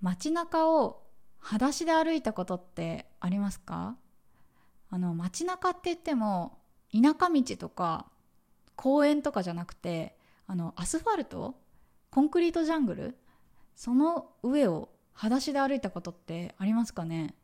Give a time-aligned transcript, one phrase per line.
[0.00, 1.02] 街中を
[1.38, 3.96] 裸足で歩いたことってありますか？
[4.90, 6.58] あの街中って言っても
[6.92, 8.06] 田舎道とか
[8.76, 10.16] 公園とかじゃなくて
[10.46, 11.54] あのアスファルト？
[12.10, 13.16] コンクリートジャングル？
[13.76, 17.34] その上を裸足で歩いたことってありますかね？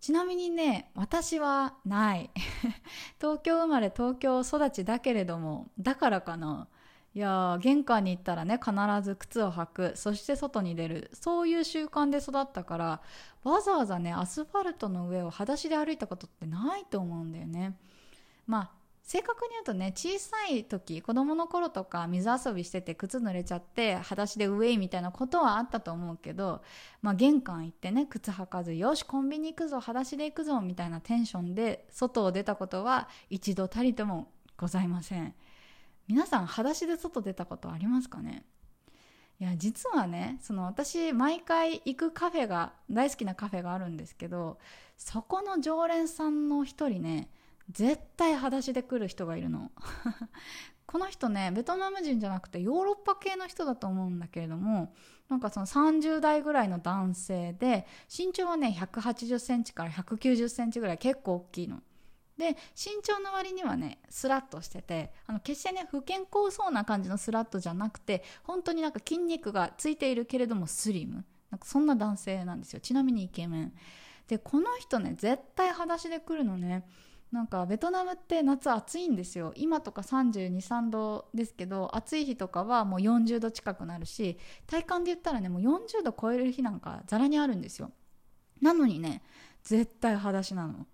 [0.00, 2.30] ちなみにね私はない。
[3.20, 6.68] 東京生まれ東京育ちだけれどもだからかな。
[7.12, 8.72] いや玄関に行ったらね必
[9.02, 9.92] ず靴を履く。
[9.96, 11.10] そして外に出る。
[11.12, 13.00] そういう習慣で育ったから
[13.42, 17.76] わざわざねアスファルトの上を裸足で歩いたことってないと思うんだよね。
[18.46, 18.70] まあ
[19.02, 26.62] 正確に言うとね小さい時子供の頃とか水遊びしてて靴濡れちゃって裸足でウェイみたいなことはあったと思うけど、
[27.02, 35.34] まあ、玄関行ってね靴履かずよしコンビニ行くぞ裸足で行くぞみたいなテンションで外を出たことは一度たりともございません。
[36.10, 38.44] 皆さん裸足で外出たことありますかね？
[39.38, 44.58] いや実はねその私毎回行くカフェが大好きなカフェがあるんですけど
[44.98, 47.30] そこの常連さんの一人ね
[47.70, 49.70] 絶対裸足で来る人がいるの。
[50.84, 54.92] この人ねベトナム人じゃなくてヨーロッパ系の人だと思うんだけれども
[55.28, 61.80] なんかその30代ぐらいの男性で身長はね1 8 0センチから1 9 0センチぐらい結構大きいの。
[62.40, 71.26] で身長の割にはねスラッとしててあの決してね不健康そうな感じのスラッとじゃなくて本当になんか筋肉がついているけれどもスリム。
[71.50, 72.80] なんかそんな男性なんですよ。
[72.80, 73.72] ちなみにイケメン。
[74.26, 76.86] でこの人ね絶対裸足で来るのね
[77.32, 79.52] なんかベトナムって夏暑いんですよ。
[79.54, 87.90] 今とか323度ですけど暑い日とかはもう40度近くなるし体感で言ったらねもう40度超える日なんかざらにあるんですよ。
[88.62, 89.22] なのにね
[89.62, 90.86] 絶対裸足なの。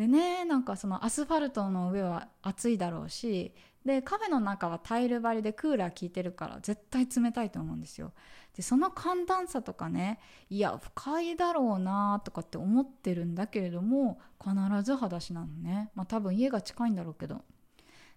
[0.00, 3.52] でねなんかそのアスファルトの上は暑いだろうし
[3.84, 8.12] でカフェの中はタイル張りでクーラー効いてるから絶対冷たいと思うんですよ。
[8.56, 15.90] でその寒暖差とかねいや深いだろうなとかって思ってるんだけれども必ず裸足なのね。
[15.94, 17.44] まあ多分家が近いんだろうけど。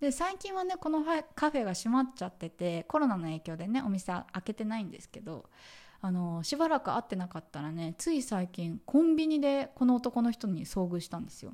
[0.00, 1.04] で最近はねこの
[1.34, 5.50] カフェが閉まっちゃっててコロナの影響でねお店開けてないんですけど
[6.00, 11.52] あのしばらく会ってなかったらねつい最近コンビニでこの男の人に遭遇したんですよ。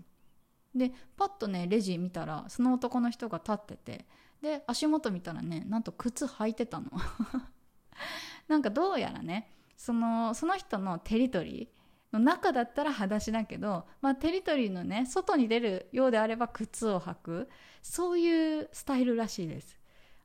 [0.75, 4.07] でパッとねレジ見たらその男の人が立ってて
[4.41, 6.91] で足元見たらねなんと靴履いてたの。
[8.49, 17.49] なんかどうやらねそのその人のテリトリーの中だったら裸足だけど、まあ、テリトリーのね外に出るようであれば靴を履く
[17.83, 19.79] そういうスタイルらしいです。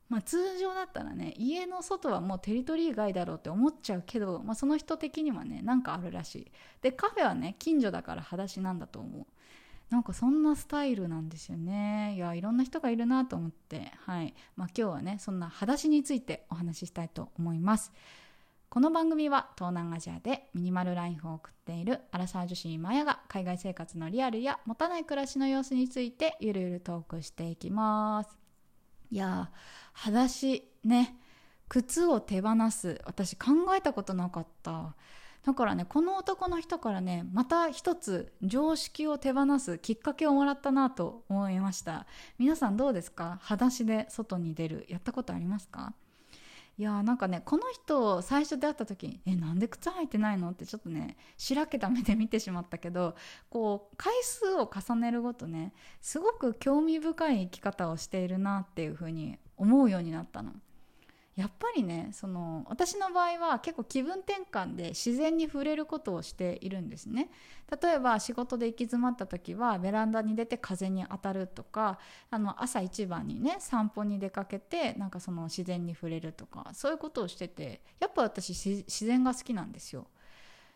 [0.08, 6.52] まあ、通常だったらね家の外はもうテリトリー外だろうって思っちゃうけど、まあ、その人的にはねなんかあるらしい。
[6.80, 9.26] でカフェはね近所だから裸足なんだと思う。
[9.90, 12.14] なんかそんなスタイルなんですよね。
[12.14, 13.92] いやいろんな人がいるなと思って。
[14.04, 17.92] はい、まあ、今日はねそんな裸足についてお話ししたいと思います。
[18.68, 28.38] この番組は東南アジアでミニマルライフを送っているアラサー女子マヤが海外生活のリアルや持たない暮らしの様子についてゆるゆるトークしていきます。
[29.10, 29.50] いや
[29.94, 31.16] 裸足ね
[31.68, 33.00] 靴を手放す。
[33.06, 34.94] 私考えたことなかった。
[35.44, 42.06] だからねこの男の人からねまた一つ常識を手放すきっかけをもらったなと思いました
[42.38, 43.38] 皆さんどうですか？
[43.42, 45.94] 裸足で外に出るやったことありますか？
[46.76, 53.16] いやーなんかねこの人最初出会った時に「えなんで靴履いてないの?」ってちょっとねしらけた目で見てしまったけど
[53.50, 60.52] こう回数を重ねるごとねすごく興味深い生き方をしているなっていうふうに思うようになったの。
[61.38, 67.30] やっぱりねその私の場合は結構気分転換で自然に触れることをしているんですね。
[67.80, 72.00] 例えば仕事で行き詰まった時はベランダに出て風に当たるとか
[72.30, 80.08] あの朝一番にね散歩に出かけてなんかその自然に触れるとかそういうことをしててやっぱ私自然が好きなんですよ。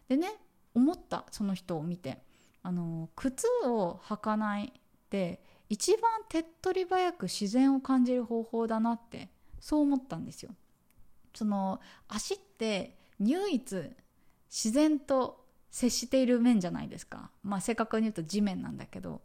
[0.08, 0.28] でね
[0.76, 2.22] 思ったその人を見て。
[2.62, 4.70] あの靴を履かないっ
[5.10, 9.30] て一番手っ取り早く自然を感じる方法だなって
[9.62, 10.50] そう思ったんですよ。
[11.34, 13.76] その足って唯一
[14.50, 17.30] 自然と接している面じゃないですか。
[17.44, 19.22] まあ正確に言うと地面なんだけど。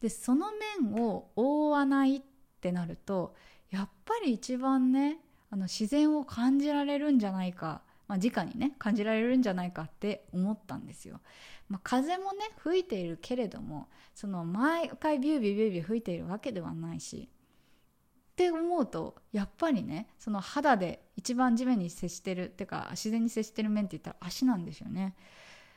[0.00, 0.46] でその
[0.80, 2.22] 面を覆わないっ
[2.60, 3.34] てなると
[3.70, 5.18] やっぱり一番ね
[5.50, 11.20] あの自然を感じられるんじゃないか、まあ、直にね感じられるんじゃないかって思ったんですよ、
[11.68, 17.28] まあ、風もね吹いているけれどもその毎回ビュービュービュービュー吹いているわけではないし。
[18.40, 25.14] って思うとやっぱりねその肌で一番地面に接してるってか自然に接してる面って言ったら足なんですよね。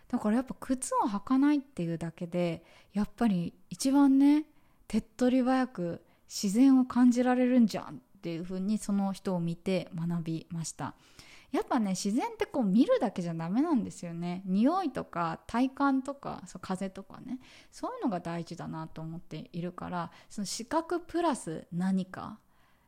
[0.08, 2.64] だからやっぱ靴を履かないっていうだけで
[2.94, 4.46] やっぱり一番ね
[4.88, 10.94] 手っ取り早く自然を感じられるんじゃんっていう風にその人を見て学びました。
[11.52, 14.42] やっぱね自然ってこう見るだけじゃダメなんですよね。
[14.46, 17.40] 匂いとか体感とかそう風とかね
[17.72, 22.40] そういうのが大事だなと思っているからその視覚プラス何か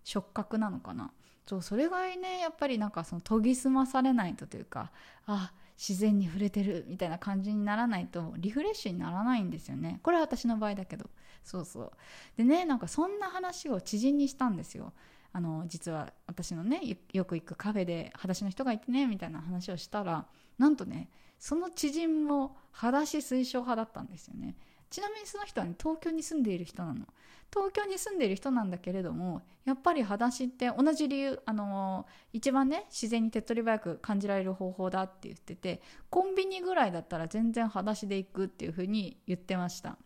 [0.06, 1.12] 触覚なのかな？
[1.46, 4.92] そうそれがねやっぱりなんかその研ぎ澄まされないとというか
[5.28, 10.00] あ自然に触れてるみたいな感じにならないとリフレッシュにならないんですよね。
[10.02, 11.10] これは私の場合だけど。
[11.44, 11.92] そうそう。
[12.38, 14.94] でねなんかそんな話を知人にしたんですよ。
[15.34, 16.80] あの実は私のね
[17.12, 20.26] よく行くカフェで裸足の人がいてねみたいな話をしたら
[20.58, 24.56] なんとねその知人も裸足推奨派だったんですよね。
[24.96, 27.06] ちなみにその人は、ね、東京に住んでいる人なの
[27.54, 39.98] 東京に住んでいる人なんだけれどもやっぱり裸足って同じ理由あの一番ね自然に手っ取り早く感じられる方法だって言っててコンビニぐらいだったら全然裸足で行くっていう風に言ってました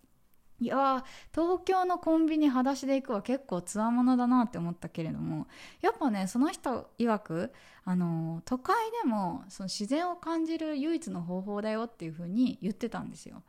[0.60, 5.46] いや東京のコンビニ裸足で行くは結構つわものだなって思ったけれども
[5.82, 7.54] やっぱねその人曰く
[7.86, 13.44] あの都会でもその自然を感じる唯一の方法だよっていう風に言ってたんですよ。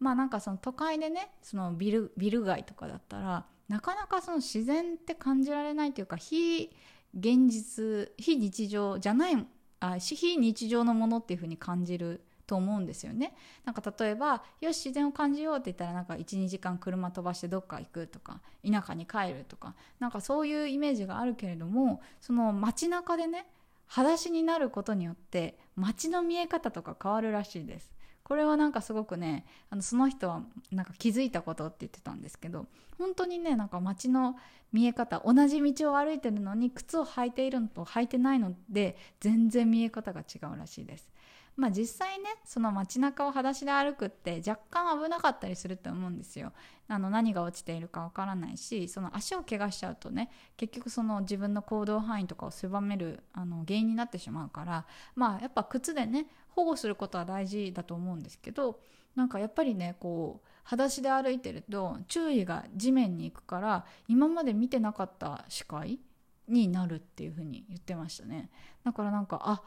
[0.00, 6.70] まあなんかその都会でねそのビルビル街とかだったらなかなかその自然って感じられないというか非
[7.18, 9.46] 現実非日常じゃない
[9.80, 13.34] あ非日常のものっていう風に感じると思うんですよね。
[13.64, 18.40] なんか例えばよし自然を感じようって言ったらなんか12時間車飛ばしてどっか行くとか
[18.70, 23.46] 田舎に帰るとかなんかそういうイメージがあるけれどもその街中でね
[23.86, 27.90] 裸足になることによって街の見え方とか変わるらしいです。
[28.24, 30.42] これはなんかすごくねあのその人は
[30.72, 32.66] なんか気づいたことって言ってたんですけど
[32.98, 34.36] 本当にねなんか街の
[34.72, 41.08] 見え方同じ道を歩いてるのに靴を履いているのと履いてないので全然見え方が違うらしいです。
[41.56, 46.52] まあ実際ねその街中を裸足で歩くって若干危なかったりすると思うんですよ。
[46.88, 58.80] あの何が落ちているかわからないしその足を怪我しちゃうとね結局その自分の行動範囲とかを狭めるあの原因になってしまうからまあやっぱ靴でね保護することは大事だと思うんですけど
[59.16, 66.00] なんかやっぱりねこう裸足で歩いてると注意が地面に行くから今まで見てなかった視界
[66.48, 68.50] になるっていう風に言ってましたね。
[68.84, 69.62] だからなんかあ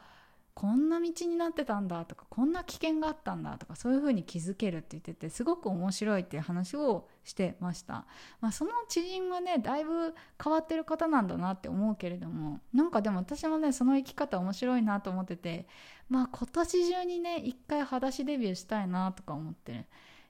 [0.58, 8.06] こんな道になってたんだとかこんな危険があったんだとかそういう風に気づけるって言っててすごく面白いっていう話をしてました、
[8.40, 15.68] まあ、その知人はねだいぶ変わってる方なんだなって思うけれどもなんかでも私もねその生き方面白いなと思ってて
[16.08, 19.84] まあ今年中にね一回裸足デビューしたいなとか思ってる。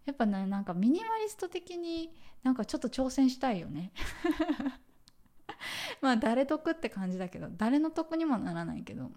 [0.05, 3.93] やっぱねなんかミニマリスト的になんかちょっと挑戦したいよね。
[6.03, 9.11] まあ誰得って感じだけど誰の得にもならないけど。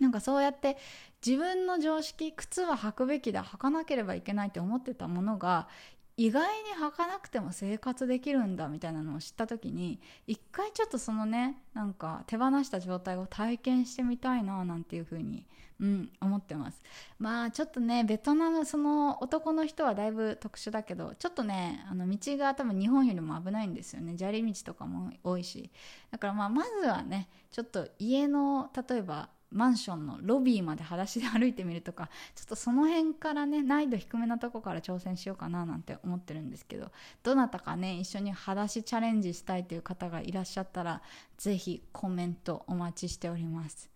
[0.00, 0.76] なんかそうやって
[1.24, 5.68] 自分の常識靴は履くべきだ履かなければいけないって思ってたものが
[6.16, 15.44] 意外に履かなくても生活できるんだみたいなのを知った時に一回ちょっとそのねなんか手放した状態を体験してみたいななんていう風に
[15.80, 16.80] うん思ってます。
[17.18, 24.16] まあちょっとねベトナムその男の人はだいぶ特殊だけどちょっとねあの道が多分日本よりも危ないんですよね。
[24.16, 25.72] 砂利道とかも多いし。
[26.12, 36.90] だからまあまずはねちょっと家の例えばマンションのロビーまで裸足で歩いてみるとかちょっとその辺からね難易度低めなとこから挑戦しようかななんて思ってるんですけど
[37.22, 41.00] どなたかね一緒に裸足チャレンジしたいという方がいらっしゃったら
[41.38, 43.90] 是非コメントお待ちしております。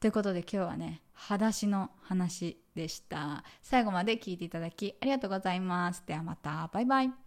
[0.00, 3.44] ということで今日はね裸足の話でした。
[3.62, 6.02] 最後まで聞いていただきありがとうございます。
[6.06, 6.68] ではまた。
[6.72, 7.23] バイバイ。